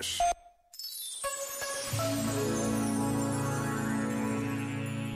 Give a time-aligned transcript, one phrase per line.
[0.00, 0.18] 10.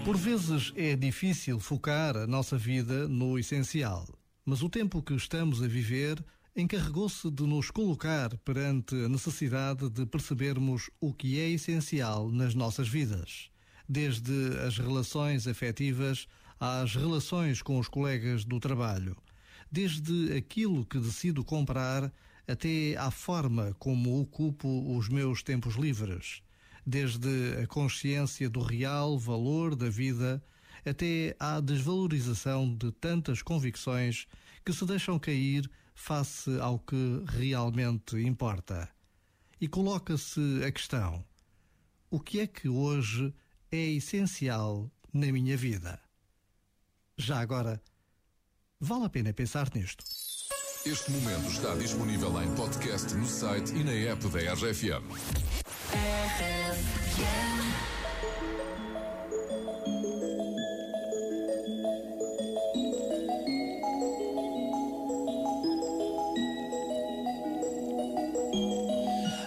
[0.04, 4.06] Por vezes é difícil focar a nossa vida no essencial,
[4.44, 6.22] mas o tempo que estamos a viver
[6.54, 12.86] encarregou-se de nos colocar perante a necessidade de percebermos o que é essencial nas nossas
[12.86, 13.50] vidas,
[13.88, 16.28] desde as relações afetivas
[16.60, 19.16] às relações com os colegas do trabalho,
[19.72, 22.12] desde aquilo que decido comprar
[22.46, 26.42] até à forma como ocupo os meus tempos livres
[26.86, 30.44] desde a consciência do real valor da vida
[30.84, 34.26] até à desvalorização de tantas convicções
[34.64, 38.88] que se deixam cair face ao que realmente importa.
[39.60, 41.24] E coloca-se a questão:
[42.10, 43.32] o que é que hoje
[43.70, 45.98] é essencial na minha vida?
[47.16, 47.80] Já agora,
[48.78, 50.04] vale a pena pensar nisto.
[50.86, 55.02] Este momento está disponível em podcast no site e na app da RFM.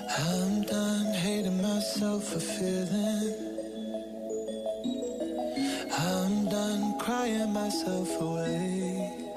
[0.09, 3.35] I'm done hating myself for feeling.
[5.91, 9.27] I'm done crying myself away.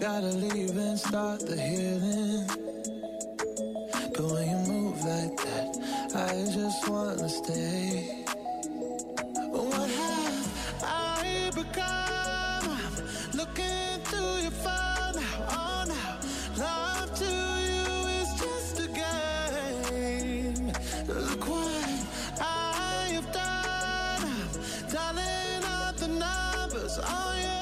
[0.00, 2.46] Gotta leave and start the healing.
[4.14, 5.76] But when you move like that,
[6.14, 8.24] I just wanna stay.
[9.50, 12.78] What have I become?
[13.34, 16.18] Looking through your phone now, oh now.
[16.56, 17.32] Love to
[17.70, 17.86] you
[18.20, 20.72] is just a game.
[21.08, 22.06] Look what
[22.40, 24.24] I have done.
[24.24, 27.59] I'm dialing up the numbers, oh yeah.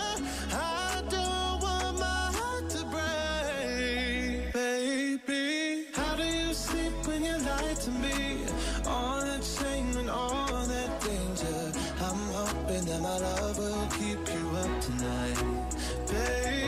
[7.48, 8.46] When to me?
[8.86, 11.72] All that shame and all that danger.
[12.00, 15.38] I'm hoping that my love will keep you up tonight,
[16.08, 16.67] baby.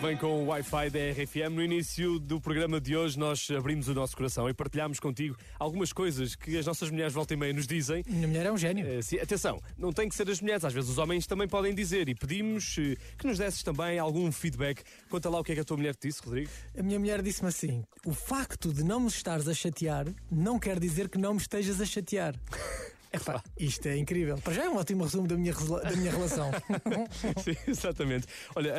[0.00, 1.54] Muito bem com o Wi-Fi da RFM.
[1.54, 5.92] No início do programa de hoje, nós abrimos o nosso coração e partilhámos contigo algumas
[5.92, 8.02] coisas que as nossas mulheres volta e meia nos dizem.
[8.08, 8.86] Minha mulher é um gênio.
[8.86, 11.74] Eh, sim, atenção, não tem que ser as mulheres, às vezes os homens também podem
[11.74, 14.82] dizer e pedimos eh, que nos desses também algum feedback.
[15.10, 16.50] Conta lá o que é que a tua mulher te disse, Rodrigo.
[16.78, 20.78] A minha mulher disse-me assim: o facto de não me estares a chatear não quer
[20.78, 22.34] dizer que não me estejas a chatear.
[23.12, 24.38] Epá, isto é incrível.
[24.38, 26.50] Para já é um ótimo resumo da minha, da minha relação.
[27.42, 28.26] Sim, exatamente.
[28.54, 28.72] Olha,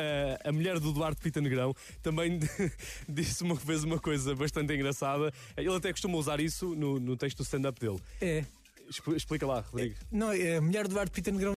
[0.44, 2.38] a, a mulher do Duarte Pita Negrão também
[3.08, 5.32] disse uma vez uma coisa bastante engraçada.
[5.56, 7.98] Ele até costuma usar isso no, no texto do stand-up dele.
[8.20, 8.44] É.
[8.88, 9.94] Expl- Explica lá, Rodrigo.
[10.10, 11.50] Não, é a mulher do Eduardo Pita Negrão